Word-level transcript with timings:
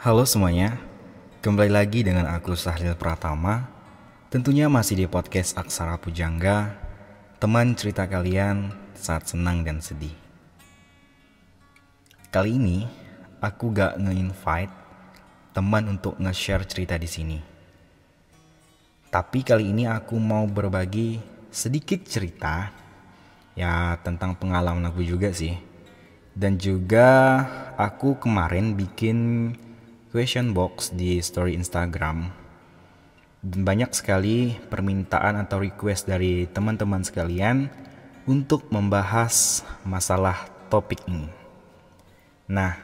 Halo 0.00 0.24
semuanya, 0.24 0.80
kembali 1.44 1.76
lagi 1.76 2.00
dengan 2.00 2.24
aku 2.24 2.56
Sahril 2.56 2.96
Pratama 2.96 3.68
Tentunya 4.32 4.64
masih 4.64 4.96
di 4.96 5.04
podcast 5.04 5.52
Aksara 5.60 6.00
Pujangga 6.00 6.72
Teman 7.36 7.76
cerita 7.76 8.08
kalian 8.08 8.72
saat 8.96 9.28
senang 9.28 9.60
dan 9.60 9.84
sedih 9.84 10.16
Kali 12.32 12.56
ini 12.56 12.88
aku 13.44 13.76
gak 13.76 14.00
nge-invite 14.00 14.72
teman 15.52 15.84
untuk 15.92 16.16
nge-share 16.16 16.64
cerita 16.64 16.96
di 16.96 17.04
sini. 17.04 17.38
Tapi 19.12 19.44
kali 19.44 19.68
ini 19.68 19.84
aku 19.84 20.16
mau 20.16 20.48
berbagi 20.48 21.20
sedikit 21.52 22.08
cerita 22.08 22.72
ya 23.52 24.00
tentang 24.00 24.32
pengalaman 24.32 24.88
aku 24.88 25.04
juga 25.04 25.28
sih. 25.28 25.60
Dan 26.32 26.56
juga 26.56 27.44
aku 27.76 28.16
kemarin 28.16 28.72
bikin 28.72 29.18
question 30.10 30.50
box 30.50 30.90
di 30.90 31.22
story 31.22 31.54
Instagram. 31.54 32.34
Dan 33.40 33.62
banyak 33.64 33.94
sekali 33.94 34.58
permintaan 34.68 35.38
atau 35.38 35.62
request 35.62 36.10
dari 36.10 36.44
teman-teman 36.50 37.00
sekalian 37.00 37.70
untuk 38.28 38.68
membahas 38.68 39.64
masalah 39.86 40.50
topik 40.68 41.00
ini. 41.08 41.30
Nah, 42.50 42.76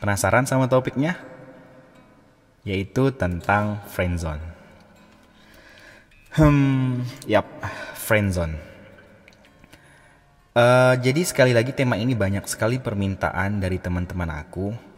penasaran 0.00 0.46
sama 0.48 0.70
topiknya? 0.70 1.18
Yaitu 2.64 3.12
tentang 3.12 3.82
friendzone. 3.90 4.42
Hmm, 6.38 7.04
yap, 7.28 7.46
friendzone. 7.98 8.56
Uh, 10.56 10.96
jadi 11.04 11.20
sekali 11.20 11.52
lagi 11.52 11.76
tema 11.76 12.00
ini 12.00 12.16
banyak 12.16 12.48
sekali 12.48 12.80
permintaan 12.80 13.60
dari 13.60 13.76
teman-teman 13.76 14.32
aku 14.40 14.95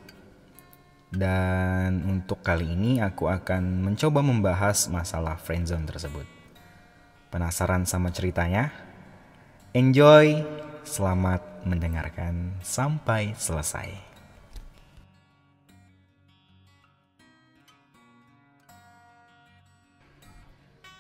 dan 1.09 2.05
untuk 2.05 2.45
kali 2.45 2.69
ini 2.69 3.01
aku 3.01 3.33
akan 3.33 3.81
mencoba 3.81 4.21
membahas 4.21 4.93
masalah 4.93 5.41
friendzone 5.41 5.89
tersebut. 5.89 6.29
Penasaran 7.33 7.89
sama 7.89 8.13
ceritanya? 8.13 8.69
Enjoy, 9.73 10.45
selamat 10.85 11.65
mendengarkan 11.65 12.57
sampai 12.61 13.33
selesai. 13.37 13.89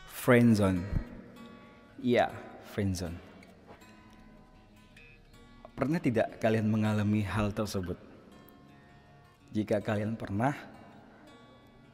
Friendzone. 0.08 0.84
Iya, 2.04 2.28
friendzone. 2.72 3.16
Pernah 5.72 6.00
tidak 6.00 6.36
kalian 6.40 6.68
mengalami 6.68 7.24
hal 7.24 7.52
tersebut? 7.56 8.07
Jika 9.48 9.80
kalian 9.80 10.12
pernah, 10.12 10.52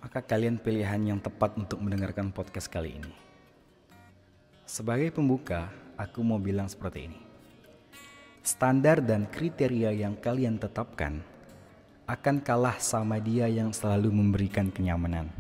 maka 0.03 0.19
kalian 0.19 0.59
pilihan 0.59 0.99
yang 1.15 1.23
tepat 1.23 1.55
untuk 1.55 1.79
mendengarkan 1.79 2.35
podcast 2.35 2.67
kali 2.67 2.99
ini. 2.99 3.15
Sebagai 4.67 5.15
pembuka, 5.15 5.71
aku 5.95 6.19
mau 6.27 6.43
bilang 6.43 6.67
seperti 6.67 7.07
ini. 7.07 7.21
Standar 8.43 8.99
dan 8.99 9.31
kriteria 9.31 9.95
yang 9.95 10.19
kalian 10.19 10.59
tetapkan 10.59 11.23
akan 12.11 12.43
kalah 12.43 12.77
sama 12.83 13.23
dia 13.23 13.47
yang 13.47 13.71
selalu 13.71 14.11
memberikan 14.11 14.75
kenyamanan. 14.75 15.31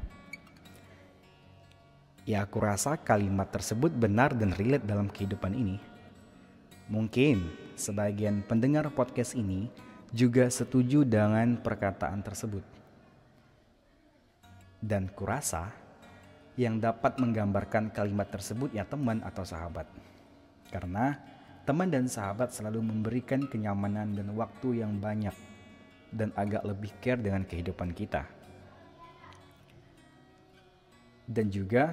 Ya, 2.24 2.46
aku 2.46 2.62
rasa 2.62 2.94
kalimat 2.94 3.50
tersebut 3.50 3.90
benar 3.90 4.32
dan 4.38 4.54
relate 4.54 4.86
dalam 4.86 5.10
kehidupan 5.10 5.50
ini. 5.50 5.76
Mungkin 6.86 7.42
sebagian 7.74 8.46
pendengar 8.46 8.86
podcast 8.94 9.34
ini 9.34 9.66
juga 10.14 10.46
setuju 10.46 11.02
dengan 11.02 11.58
perkataan 11.58 12.22
tersebut. 12.22 12.62
Dan 14.78 15.10
kurasa 15.10 15.74
yang 16.54 16.78
dapat 16.78 17.18
menggambarkan 17.18 17.90
kalimat 17.90 18.30
tersebut 18.30 18.70
ya 18.70 18.86
teman 18.86 19.18
atau 19.26 19.42
sahabat. 19.42 19.90
Karena 20.70 21.18
teman 21.66 21.90
dan 21.90 22.06
sahabat 22.06 22.54
selalu 22.54 22.78
memberikan 22.78 23.42
kenyamanan 23.50 24.14
dan 24.14 24.30
waktu 24.38 24.86
yang 24.86 24.94
banyak 25.02 25.34
dan 26.14 26.30
agak 26.38 26.62
lebih 26.62 26.94
care 27.02 27.18
dengan 27.18 27.42
kehidupan 27.42 27.90
kita. 27.90 28.22
Dan 31.26 31.50
juga 31.50 31.90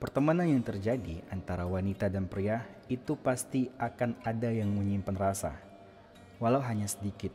pertemanan 0.00 0.48
yang 0.48 0.64
terjadi 0.64 1.20
antara 1.28 1.68
wanita 1.68 2.08
dan 2.08 2.24
pria 2.24 2.64
itu 2.88 3.20
pasti 3.20 3.68
akan 3.76 4.24
ada 4.24 4.48
yang 4.48 4.72
menyimpan 4.72 5.18
rasa 5.18 5.67
walau 6.38 6.62
hanya 6.62 6.86
sedikit. 6.86 7.30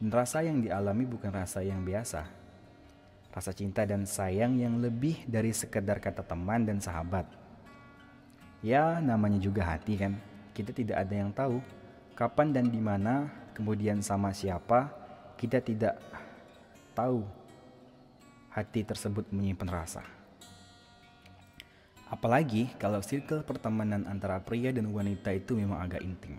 Dan 0.00 0.08
rasa 0.10 0.40
yang 0.40 0.64
dialami 0.64 1.04
bukan 1.04 1.28
rasa 1.28 1.60
yang 1.60 1.84
biasa. 1.84 2.24
Rasa 3.30 3.52
cinta 3.54 3.86
dan 3.86 4.08
sayang 4.08 4.58
yang 4.58 4.82
lebih 4.82 5.22
dari 5.28 5.54
sekedar 5.54 6.02
kata 6.02 6.24
teman 6.24 6.66
dan 6.66 6.82
sahabat. 6.82 7.28
Ya, 8.64 8.98
namanya 8.98 9.38
juga 9.38 9.62
hati 9.68 10.00
kan. 10.00 10.18
Kita 10.50 10.74
tidak 10.74 10.98
ada 11.04 11.14
yang 11.14 11.30
tahu 11.30 11.62
kapan 12.18 12.52
dan 12.52 12.66
di 12.68 12.80
mana, 12.82 13.30
kemudian 13.54 14.02
sama 14.02 14.34
siapa, 14.34 14.90
kita 15.38 15.62
tidak 15.62 15.96
tahu 16.92 17.24
hati 18.50 18.82
tersebut 18.82 19.30
menyimpan 19.30 19.70
rasa. 19.70 20.02
Apalagi 22.10 22.74
kalau 22.76 22.98
circle 23.00 23.46
pertemanan 23.46 24.02
antara 24.10 24.42
pria 24.42 24.74
dan 24.74 24.90
wanita 24.90 25.30
itu 25.30 25.54
memang 25.54 25.78
agak 25.78 26.02
intim. 26.02 26.36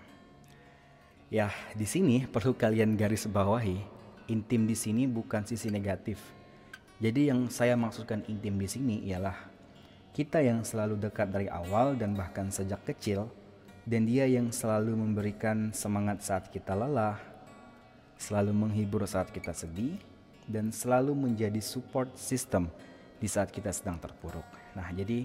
Ya, 1.31 1.47
di 1.80 1.88
sini 1.88 2.28
perlu 2.28 2.52
kalian 2.52 3.00
garis 3.00 3.24
bawahi, 3.24 3.80
intim 4.28 4.68
di 4.68 4.75
sini 4.75 5.08
bukan 5.08 5.47
sisi 5.47 5.72
negatif. 5.72 6.19
Jadi 7.00 7.31
yang 7.31 7.47
saya 7.47 7.80
maksudkan 7.80 8.28
intim 8.28 8.59
di 8.59 8.68
sini 8.68 9.00
ialah 9.08 9.40
kita 10.12 10.44
yang 10.44 10.68
selalu 10.68 11.00
dekat 11.00 11.31
dari 11.31 11.47
awal 11.47 11.96
dan 11.96 12.20
bahkan 12.20 12.52
sejak 12.52 12.84
kecil 12.84 13.31
dan 13.88 14.03
dia 14.03 14.28
yang 14.28 14.52
selalu 14.52 14.91
memberikan 14.91 15.72
semangat 15.72 16.20
saat 16.20 16.52
kita 16.52 16.75
lelah, 16.75 17.16
selalu 18.20 18.52
menghibur 18.52 19.08
saat 19.08 19.31
kita 19.31 19.56
sedih 19.56 19.96
dan 20.52 20.68
selalu 20.68 21.16
menjadi 21.16 21.64
support 21.64 22.12
system 22.20 22.68
di 23.24 23.31
saat 23.31 23.56
kita 23.56 23.72
sedang 23.72 24.03
terpuruk. 24.03 24.75
Nah, 24.75 24.91
jadi 24.91 25.24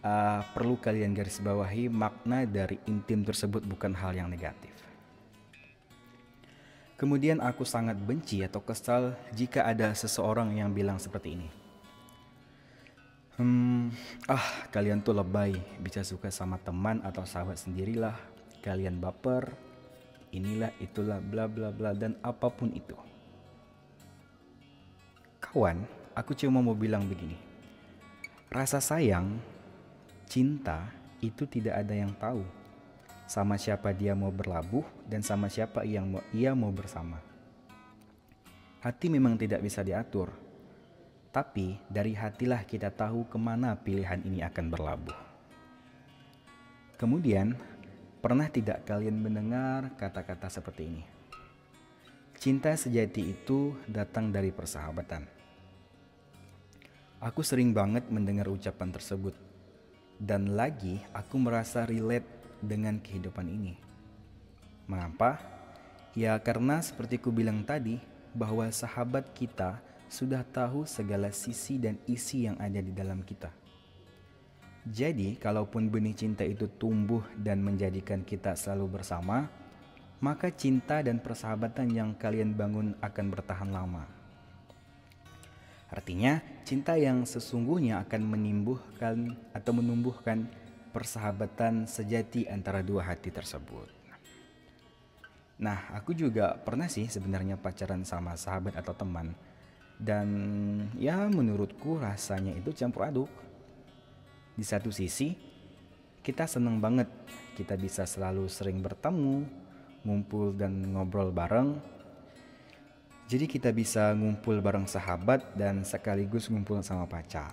uh, 0.00 0.40
perlu 0.56 0.80
kalian 0.80 1.12
garis 1.12 1.36
bawahi 1.44 1.92
makna 1.92 2.48
dari 2.48 2.80
intim 2.88 3.28
tersebut 3.28 3.60
bukan 3.68 3.92
hal 3.92 4.16
yang 4.16 4.32
negatif. 4.32 4.87
Kemudian 6.98 7.38
aku 7.38 7.62
sangat 7.62 7.94
benci 7.94 8.42
atau 8.42 8.58
kesal 8.58 9.14
jika 9.30 9.62
ada 9.62 9.94
seseorang 9.94 10.50
yang 10.58 10.74
bilang 10.74 10.98
seperti 10.98 11.38
ini. 11.38 11.48
Hmm, 13.38 13.94
ah 14.26 14.66
kalian 14.74 14.98
tuh 14.98 15.14
lebay, 15.14 15.54
bisa 15.78 16.02
suka 16.02 16.26
sama 16.26 16.58
teman 16.58 16.98
atau 17.06 17.22
sahabat 17.22 17.54
sendirilah. 17.54 18.18
Kalian 18.66 18.98
baper, 18.98 19.54
inilah 20.34 20.74
itulah 20.82 21.22
bla 21.22 21.46
bla 21.46 21.70
bla 21.70 21.94
dan 21.94 22.18
apa 22.18 22.50
pun 22.50 22.74
itu. 22.74 22.98
Kawan, 25.38 25.86
aku 26.18 26.34
cuma 26.34 26.58
mau 26.58 26.74
bilang 26.74 27.06
begini. 27.06 27.38
Rasa 28.50 28.82
sayang, 28.82 29.38
cinta 30.26 30.90
itu 31.22 31.46
tidak 31.46 31.78
ada 31.78 31.94
yang 31.94 32.10
tahu 32.18 32.42
sama 33.28 33.60
siapa 33.60 33.92
dia 33.92 34.16
mau 34.16 34.32
berlabuh 34.32 34.88
dan 35.04 35.20
sama 35.20 35.52
siapa 35.52 35.84
yang 35.84 36.08
mau, 36.08 36.24
ia 36.32 36.56
mau 36.56 36.72
bersama. 36.72 37.20
Hati 38.80 39.12
memang 39.12 39.36
tidak 39.36 39.60
bisa 39.60 39.84
diatur, 39.84 40.32
tapi 41.28 41.76
dari 41.92 42.16
hatilah 42.16 42.64
kita 42.64 42.88
tahu 42.88 43.28
ke 43.28 43.36
mana 43.36 43.76
pilihan 43.76 44.24
ini 44.24 44.40
akan 44.40 44.66
berlabuh. 44.72 45.18
Kemudian, 46.96 47.52
pernah 48.24 48.48
tidak 48.48 48.88
kalian 48.88 49.20
mendengar 49.20 49.92
kata-kata 50.00 50.48
seperti 50.48 50.82
ini? 50.88 51.04
Cinta 52.40 52.72
sejati 52.72 53.28
itu 53.28 53.76
datang 53.84 54.32
dari 54.32 54.48
persahabatan. 54.48 55.28
Aku 57.20 57.44
sering 57.44 57.76
banget 57.76 58.08
mendengar 58.08 58.48
ucapan 58.48 58.88
tersebut, 58.88 59.36
dan 60.16 60.56
lagi 60.56 61.02
aku 61.12 61.36
merasa 61.36 61.82
relate 61.84 62.37
dengan 62.62 62.98
kehidupan 62.98 63.46
ini. 63.46 63.74
Mengapa? 64.88 65.38
Ya 66.16 66.34
karena 66.40 66.80
seperti 66.80 67.20
ku 67.20 67.30
bilang 67.30 67.62
tadi 67.62 68.00
bahwa 68.32 68.66
sahabat 68.72 69.30
kita 69.36 69.78
sudah 70.08 70.40
tahu 70.42 70.88
segala 70.88 71.28
sisi 71.30 71.76
dan 71.76 72.00
isi 72.08 72.48
yang 72.48 72.56
ada 72.56 72.80
di 72.80 72.92
dalam 72.96 73.20
kita. 73.20 73.52
Jadi, 74.88 75.36
kalaupun 75.36 75.92
benih 75.92 76.16
cinta 76.16 76.48
itu 76.48 76.64
tumbuh 76.64 77.20
dan 77.36 77.60
menjadikan 77.60 78.24
kita 78.24 78.56
selalu 78.56 78.96
bersama, 78.96 79.44
maka 80.18 80.48
cinta 80.48 81.04
dan 81.04 81.20
persahabatan 81.20 81.92
yang 81.92 82.10
kalian 82.16 82.56
bangun 82.56 82.96
akan 83.04 83.26
bertahan 83.28 83.68
lama. 83.68 84.08
Artinya, 85.92 86.40
cinta 86.64 86.96
yang 86.96 87.28
sesungguhnya 87.28 88.00
akan 88.08 88.22
menimbuhkan 88.32 89.36
atau 89.52 89.72
menumbuhkan 89.76 90.48
persahabatan 90.90 91.86
sejati 91.86 92.48
antara 92.48 92.80
dua 92.82 93.04
hati 93.06 93.28
tersebut. 93.28 93.98
Nah, 95.58 95.90
aku 95.90 96.14
juga 96.14 96.54
pernah 96.54 96.86
sih 96.86 97.10
sebenarnya 97.10 97.58
pacaran 97.58 98.06
sama 98.06 98.38
sahabat 98.38 98.78
atau 98.78 98.94
teman. 98.94 99.34
Dan 99.98 100.28
ya 100.94 101.26
menurutku 101.26 101.98
rasanya 101.98 102.54
itu 102.54 102.70
campur 102.70 103.10
aduk. 103.10 103.30
Di 104.54 104.62
satu 104.62 104.94
sisi, 104.94 105.34
kita 106.22 106.46
seneng 106.46 106.78
banget 106.78 107.10
kita 107.58 107.74
bisa 107.74 108.06
selalu 108.06 108.46
sering 108.46 108.78
bertemu, 108.78 109.42
ngumpul 110.06 110.54
dan 110.54 110.94
ngobrol 110.94 111.34
bareng. 111.34 111.74
Jadi 113.26 113.50
kita 113.50 113.74
bisa 113.74 114.14
ngumpul 114.14 114.62
bareng 114.62 114.86
sahabat 114.86 115.58
dan 115.58 115.82
sekaligus 115.82 116.46
ngumpul 116.46 116.78
sama 116.86 117.04
pacar. 117.10 117.50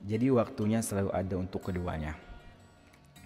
Jadi 0.00 0.32
waktunya 0.32 0.80
selalu 0.80 1.12
ada 1.12 1.34
untuk 1.36 1.68
keduanya. 1.68 2.27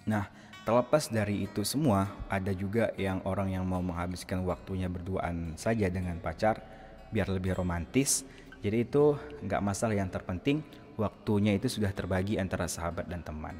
Nah, 0.03 0.27
Terlepas 0.63 1.11
dari 1.11 1.43
itu 1.43 1.67
semua, 1.67 2.07
ada 2.31 2.55
juga 2.55 2.95
yang 2.95 3.19
orang 3.27 3.51
yang 3.51 3.67
mau 3.67 3.83
menghabiskan 3.83 4.47
waktunya 4.47 4.87
berduaan 4.87 5.59
saja 5.59 5.91
dengan 5.91 6.23
pacar 6.23 6.63
biar 7.11 7.27
lebih 7.27 7.51
romantis. 7.51 8.23
Jadi 8.63 8.87
itu 8.87 9.19
nggak 9.43 9.59
masalah 9.59 9.99
yang 9.99 10.07
terpenting 10.07 10.63
waktunya 10.95 11.59
itu 11.59 11.67
sudah 11.67 11.91
terbagi 11.91 12.39
antara 12.39 12.71
sahabat 12.71 13.11
dan 13.11 13.19
teman. 13.27 13.59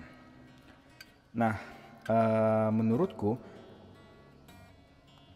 Nah, 1.35 1.59
uh, 2.07 2.71
menurutku 2.71 3.35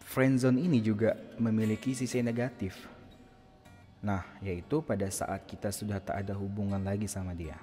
friendzone 0.08 0.64
ini 0.64 0.80
juga 0.80 1.20
memiliki 1.36 1.92
sisi 1.92 2.24
negatif. 2.24 2.80
Nah, 4.00 4.24
yaitu 4.40 4.80
pada 4.80 5.04
saat 5.12 5.44
kita 5.44 5.68
sudah 5.68 6.00
tak 6.00 6.24
ada 6.24 6.32
hubungan 6.32 6.80
lagi 6.80 7.04
sama 7.04 7.36
dia. 7.36 7.60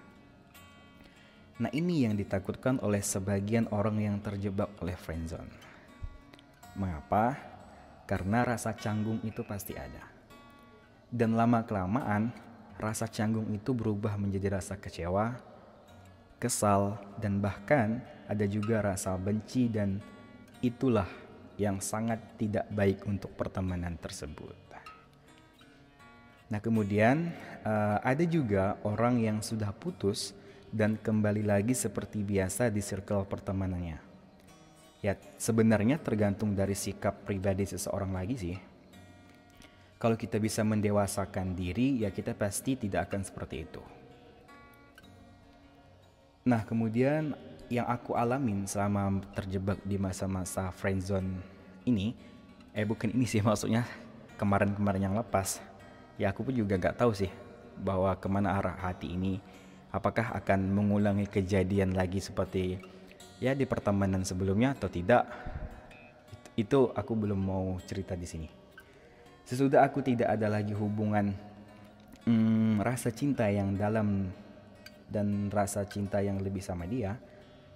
Nah 1.55 1.71
ini 1.71 2.03
yang 2.03 2.19
ditakutkan 2.19 2.83
oleh 2.83 2.99
sebagian 2.99 3.71
orang 3.71 4.01
yang 4.03 4.17
terjebak 4.19 4.67
oleh 4.83 4.95
friendzone. 4.99 5.47
Mengapa? 6.75 7.39
Karena 8.03 8.43
rasa 8.43 8.75
canggung 8.75 9.23
itu 9.23 9.41
pasti 9.47 9.71
ada. 9.73 10.03
Dan 11.07 11.39
lama-kelamaan, 11.39 12.29
rasa 12.75 13.07
canggung 13.07 13.47
itu 13.55 13.71
berubah 13.71 14.19
menjadi 14.19 14.59
rasa 14.59 14.75
kecewa, 14.75 15.39
kesal, 16.37 16.99
dan 17.23 17.39
bahkan 17.39 18.03
ada 18.27 18.43
juga 18.43 18.83
rasa 18.83 19.15
benci 19.15 19.71
dan 19.71 20.03
itulah 20.59 21.07
yang 21.55 21.79
sangat 21.79 22.19
tidak 22.35 22.67
baik 22.67 23.07
untuk 23.07 23.31
pertemanan 23.39 23.95
tersebut. 23.95 24.65
Nah 26.45 26.61
kemudian 26.61 27.33
uh, 27.65 27.97
ada 28.05 28.21
juga 28.21 28.77
orang 28.85 29.17
yang 29.17 29.37
sudah 29.41 29.73
putus 29.73 30.37
dan 30.75 30.99
kembali 30.99 31.47
lagi 31.47 31.71
seperti 31.71 32.19
biasa 32.19 32.67
di 32.67 32.83
circle 32.83 33.23
pertemanannya. 33.23 33.95
Ya, 34.99 35.15
sebenarnya 35.39 35.95
tergantung 36.03 36.51
dari 36.51 36.75
sikap 36.75 37.23
pribadi 37.23 37.63
seseorang 37.63 38.11
lagi 38.11 38.35
sih. 38.35 38.57
Kalau 39.95 40.19
kita 40.19 40.35
bisa 40.35 40.67
mendewasakan 40.67 41.55
diri, 41.55 42.03
ya 42.03 42.11
kita 42.11 42.35
pasti 42.35 42.75
tidak 42.75 43.07
akan 43.07 43.23
seperti 43.23 43.63
itu. 43.63 43.79
Nah, 46.43 46.67
kemudian 46.67 47.31
yang 47.71 47.87
aku 47.87 48.19
alamin 48.19 48.67
selama 48.67 49.23
terjebak 49.31 49.79
di 49.87 49.95
masa-masa 49.95 50.75
friendzone 50.75 51.39
ini, 51.87 52.11
eh 52.75 52.83
bukan 52.83 53.15
ini 53.15 53.23
sih 53.23 53.39
maksudnya 53.47 53.87
kemarin-kemarin 54.35 55.07
yang 55.07 55.15
lepas. 55.15 55.63
Ya 56.19 56.35
aku 56.35 56.43
pun 56.43 56.51
juga 56.51 56.75
gak 56.75 56.99
tahu 56.99 57.15
sih 57.15 57.31
bahwa 57.79 58.11
ke 58.19 58.27
mana 58.27 58.59
arah 58.59 58.75
hati 58.75 59.15
ini 59.15 59.39
apakah 59.95 60.35
akan 60.35 60.75
mengulangi 60.75 61.31
kejadian 61.31 61.95
lagi 61.95 62.19
seperti 62.19 62.75
ya 63.39 63.55
di 63.55 63.63
pertemanan 63.63 64.27
sebelumnya 64.27 64.75
atau 64.75 64.91
tidak? 64.91 65.23
Itu 66.59 66.91
aku 66.91 67.15
belum 67.15 67.39
mau 67.39 67.79
cerita 67.87 68.19
di 68.19 68.27
sini. 68.27 68.47
Sesudah 69.47 69.87
aku 69.87 70.03
tidak 70.03 70.35
ada 70.35 70.51
lagi 70.51 70.75
hubungan 70.75 71.31
hmm, 72.27 72.83
rasa 72.83 73.15
cinta 73.15 73.47
yang 73.47 73.79
dalam 73.79 74.27
dan 75.07 75.47
rasa 75.47 75.87
cinta 75.87 76.19
yang 76.19 76.43
lebih 76.43 76.59
sama 76.59 76.83
dia 76.83 77.15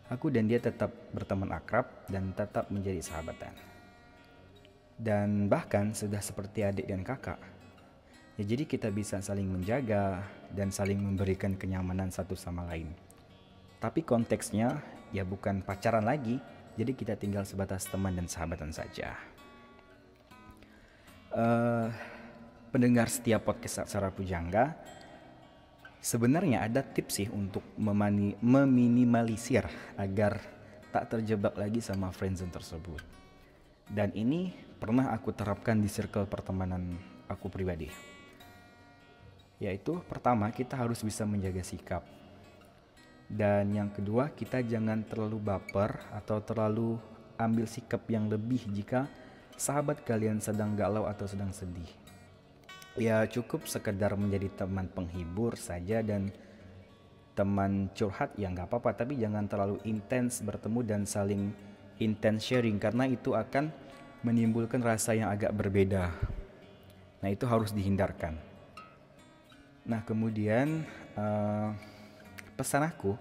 aku 0.09 0.33
dan 0.33 0.49
dia 0.49 0.57
tetap 0.57 0.89
berteman 1.13 1.53
akrab 1.53 1.85
dan 2.09 2.33
tetap 2.33 2.67
menjadi 2.73 2.99
sahabatan. 2.99 3.53
Dan 4.99 5.47
bahkan 5.47 5.95
sudah 5.95 6.19
seperti 6.19 6.67
adik 6.67 6.89
dan 6.89 7.07
kakak 7.07 7.39
Ya, 8.39 8.47
jadi 8.55 8.63
kita 8.63 8.87
bisa 8.87 9.19
saling 9.19 9.51
menjaga 9.51 10.23
dan 10.55 10.71
saling 10.71 10.95
memberikan 10.95 11.59
kenyamanan 11.59 12.07
satu 12.07 12.39
sama 12.39 12.63
lain. 12.71 12.87
Tapi 13.83 13.99
konteksnya 14.07 14.79
ya 15.11 15.27
bukan 15.27 15.59
pacaran 15.59 16.07
lagi, 16.07 16.39
jadi 16.79 16.95
kita 16.95 17.19
tinggal 17.19 17.43
sebatas 17.43 17.83
teman 17.91 18.15
dan 18.15 18.31
sahabatan 18.31 18.71
saja. 18.71 19.11
Uh, 21.35 21.91
pendengar 22.71 23.11
setiap 23.11 23.43
podcast 23.43 23.83
secara 23.83 24.07
pujangga, 24.07 24.71
sebenarnya 25.99 26.63
ada 26.63 26.79
tips 26.79 27.19
sih 27.19 27.27
untuk 27.27 27.75
memani, 27.75 28.39
meminimalisir 28.39 29.67
agar 29.99 30.39
tak 30.95 31.11
terjebak 31.11 31.59
lagi 31.59 31.83
sama 31.83 32.07
friendzone 32.15 32.55
tersebut. 32.55 33.03
Dan 33.91 34.15
ini 34.15 34.55
pernah 34.79 35.11
aku 35.11 35.35
terapkan 35.35 35.75
di 35.75 35.91
circle 35.91 36.23
pertemanan 36.23 36.95
aku 37.27 37.51
pribadi 37.51 38.18
yaitu 39.59 39.99
pertama 40.07 40.47
kita 40.55 40.79
harus 40.79 41.03
bisa 41.03 41.27
menjaga 41.27 41.61
sikap. 41.61 42.03
Dan 43.29 43.75
yang 43.75 43.91
kedua 43.93 44.33
kita 44.33 44.63
jangan 44.65 45.05
terlalu 45.05 45.37
baper 45.37 46.01
atau 46.15 46.41
terlalu 46.41 46.97
ambil 47.37 47.69
sikap 47.69 48.01
yang 48.09 48.25
lebih 48.25 48.65
jika 48.73 49.05
sahabat 49.53 50.01
kalian 50.01 50.41
sedang 50.41 50.73
galau 50.73 51.05
atau 51.05 51.29
sedang 51.29 51.53
sedih. 51.53 51.87
Ya 52.97 53.21
cukup 53.29 53.69
sekedar 53.69 54.17
menjadi 54.17 54.65
teman 54.65 54.89
penghibur 54.89 55.53
saja 55.59 56.01
dan 56.01 56.33
teman 57.37 57.91
curhat 57.93 58.33
ya 58.33 58.49
nggak 58.49 58.65
apa-apa. 58.65 59.05
Tapi 59.05 59.19
jangan 59.19 59.45
terlalu 59.45 59.77
intens 59.85 60.41
bertemu 60.41 60.79
dan 60.81 61.01
saling 61.05 61.53
intens 62.01 62.47
sharing 62.47 62.81
karena 62.81 63.05
itu 63.05 63.37
akan 63.37 63.69
menimbulkan 64.25 64.81
rasa 64.81 65.13
yang 65.13 65.29
agak 65.29 65.53
berbeda. 65.53 66.09
Nah 67.21 67.29
itu 67.29 67.45
harus 67.45 67.71
dihindarkan 67.75 68.48
Nah, 69.89 70.05
kemudian 70.05 70.85
uh, 71.17 71.73
pesan 72.53 72.85
aku 72.85 73.17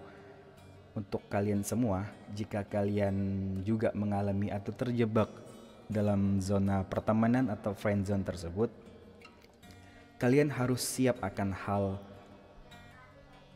untuk 0.93 1.25
kalian 1.33 1.65
semua, 1.65 2.05
jika 2.37 2.61
kalian 2.61 3.17
juga 3.65 3.89
mengalami 3.97 4.53
atau 4.53 4.77
terjebak 4.77 5.33
dalam 5.89 6.37
zona 6.45 6.85
pertemanan 6.85 7.49
atau 7.49 7.73
friend 7.73 8.05
zone 8.05 8.21
tersebut, 8.21 8.69
kalian 10.21 10.53
harus 10.53 10.85
siap 10.85 11.17
akan 11.25 11.57
hal 11.57 11.85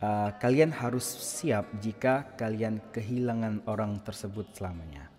uh, 0.01 0.33
kalian 0.41 0.73
harus 0.73 1.05
siap 1.05 1.69
jika 1.85 2.33
kalian 2.41 2.81
kehilangan 2.97 3.61
orang 3.69 4.01
tersebut 4.01 4.49
selamanya. 4.57 5.12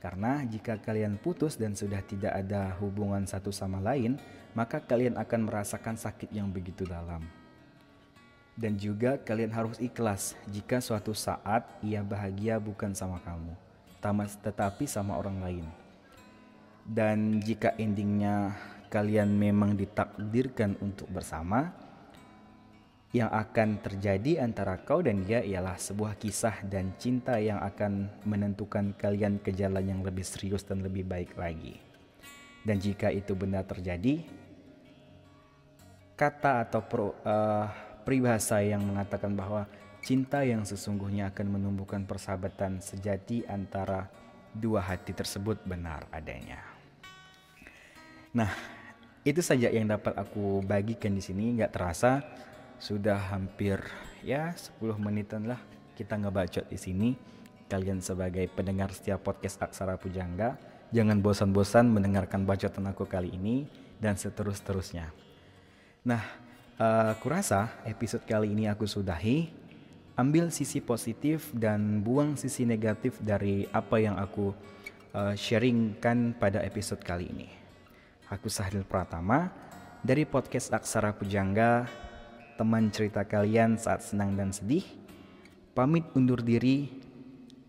Karena 0.00 0.40
jika 0.48 0.80
kalian 0.80 1.20
putus 1.20 1.60
dan 1.60 1.76
sudah 1.76 2.00
tidak 2.00 2.32
ada 2.32 2.72
hubungan 2.80 3.20
satu 3.28 3.52
sama 3.52 3.84
lain, 3.84 4.16
maka 4.56 4.80
kalian 4.80 5.20
akan 5.20 5.44
merasakan 5.44 6.00
sakit 6.00 6.32
yang 6.32 6.48
begitu 6.48 6.88
dalam. 6.88 7.20
Dan 8.56 8.80
juga 8.80 9.20
kalian 9.20 9.52
harus 9.52 9.76
ikhlas 9.76 10.40
jika 10.48 10.80
suatu 10.80 11.12
saat 11.12 11.68
ia 11.84 12.00
bahagia 12.00 12.56
bukan 12.56 12.96
sama 12.96 13.20
kamu, 13.20 13.52
tetapi 14.40 14.88
sama 14.88 15.20
orang 15.20 15.38
lain. 15.44 15.66
Dan 16.80 17.44
jika 17.44 17.76
endingnya 17.76 18.56
kalian 18.88 19.36
memang 19.36 19.76
ditakdirkan 19.76 20.80
untuk 20.80 21.12
bersama, 21.12 21.76
yang 23.10 23.26
akan 23.26 23.82
terjadi 23.82 24.38
antara 24.46 24.78
kau 24.78 25.02
dan 25.02 25.26
dia 25.26 25.42
ialah 25.42 25.74
sebuah 25.74 26.14
kisah 26.14 26.62
dan 26.62 26.94
cinta 26.94 27.42
yang 27.42 27.58
akan 27.58 28.06
menentukan 28.22 28.94
kalian 28.94 29.42
ke 29.42 29.50
jalan 29.50 29.82
yang 29.82 30.00
lebih 30.06 30.22
serius 30.22 30.62
dan 30.62 30.78
lebih 30.86 31.02
baik 31.02 31.34
lagi. 31.34 31.74
Dan 32.62 32.78
jika 32.78 33.10
itu 33.10 33.34
benar 33.34 33.66
terjadi, 33.66 34.22
kata 36.14 36.70
atau 36.70 36.80
pro, 36.86 37.18
uh, 37.26 37.66
peribahasa 38.06 38.62
yang 38.62 38.86
mengatakan 38.86 39.34
bahwa 39.34 39.66
cinta 40.06 40.46
yang 40.46 40.62
sesungguhnya 40.62 41.34
akan 41.34 41.46
menumbuhkan 41.58 42.06
persahabatan 42.06 42.78
sejati 42.78 43.42
antara 43.50 44.06
dua 44.54 44.86
hati 44.86 45.10
tersebut 45.10 45.58
benar 45.66 46.06
adanya. 46.14 46.62
Nah, 48.30 48.54
itu 49.26 49.42
saja 49.42 49.66
yang 49.66 49.90
dapat 49.90 50.14
aku 50.14 50.62
bagikan 50.62 51.10
di 51.10 51.22
sini. 51.24 51.58
Nggak 51.58 51.74
terasa 51.74 52.22
sudah 52.80 53.20
hampir 53.30 53.78
ya 54.24 54.56
10 54.56 54.96
menitan 54.96 55.44
lah 55.44 55.60
kita 55.94 56.16
ngebacot 56.16 56.64
di 56.72 56.80
sini. 56.80 57.10
Kalian 57.70 58.02
sebagai 58.02 58.48
pendengar 58.50 58.90
setiap 58.90 59.22
podcast 59.22 59.62
Aksara 59.62 59.94
Pujangga, 59.94 60.58
jangan 60.90 61.22
bosan-bosan 61.22 61.86
mendengarkan 61.86 62.42
bacotan 62.42 62.90
aku 62.90 63.06
kali 63.06 63.30
ini 63.30 63.68
dan 64.02 64.18
seterus-terusnya. 64.18 65.12
Nah, 66.02 66.24
uh, 66.80 67.14
kurasa 67.22 67.70
episode 67.86 68.26
kali 68.26 68.50
ini 68.50 68.66
aku 68.66 68.88
sudahi. 68.88 69.52
Ambil 70.18 70.50
sisi 70.50 70.82
positif 70.82 71.54
dan 71.54 72.02
buang 72.02 72.34
sisi 72.34 72.66
negatif 72.66 73.22
dari 73.22 73.70
apa 73.70 74.02
yang 74.02 74.18
aku 74.18 74.50
uh, 75.14 75.32
sharingkan 75.38 76.34
pada 76.34 76.64
episode 76.66 77.00
kali 77.06 77.30
ini. 77.30 77.48
Aku 78.34 78.50
Sahril 78.50 78.82
Pratama 78.82 79.48
dari 80.02 80.26
podcast 80.26 80.74
Aksara 80.74 81.14
Pujangga, 81.14 81.86
teman 82.60 82.92
cerita 82.92 83.24
kalian 83.24 83.80
saat 83.80 84.04
senang 84.04 84.36
dan 84.36 84.52
sedih. 84.52 84.84
Pamit 85.72 86.04
undur 86.12 86.44
diri 86.44 86.92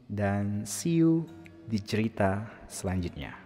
dan 0.04 0.68
see 0.68 1.00
you 1.00 1.24
di 1.64 1.80
cerita 1.80 2.44
selanjutnya. 2.68 3.41